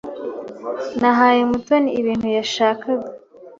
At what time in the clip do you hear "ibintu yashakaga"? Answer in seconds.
1.99-3.07